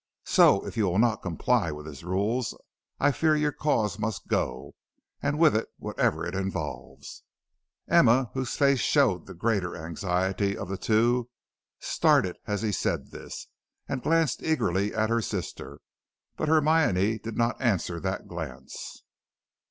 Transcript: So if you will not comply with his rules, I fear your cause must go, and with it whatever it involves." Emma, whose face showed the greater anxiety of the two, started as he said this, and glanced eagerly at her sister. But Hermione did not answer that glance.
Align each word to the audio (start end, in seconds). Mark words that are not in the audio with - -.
So 0.25 0.65
if 0.65 0.77
you 0.77 0.85
will 0.85 0.97
not 0.97 1.21
comply 1.21 1.69
with 1.71 1.85
his 1.85 2.03
rules, 2.03 2.57
I 2.99 3.11
fear 3.11 3.35
your 3.35 3.51
cause 3.51 3.99
must 3.99 4.27
go, 4.27 4.73
and 5.21 5.37
with 5.37 5.55
it 5.55 5.67
whatever 5.77 6.25
it 6.25 6.33
involves." 6.33 7.21
Emma, 7.87 8.31
whose 8.33 8.57
face 8.57 8.79
showed 8.79 9.27
the 9.27 9.35
greater 9.35 9.77
anxiety 9.77 10.57
of 10.57 10.69
the 10.69 10.77
two, 10.79 11.29
started 11.77 12.35
as 12.47 12.63
he 12.63 12.71
said 12.71 13.11
this, 13.11 13.45
and 13.87 14.01
glanced 14.01 14.41
eagerly 14.41 14.91
at 14.91 15.11
her 15.11 15.21
sister. 15.21 15.81
But 16.35 16.49
Hermione 16.49 17.19
did 17.19 17.37
not 17.37 17.61
answer 17.61 17.99
that 17.99 18.27
glance. 18.27 19.03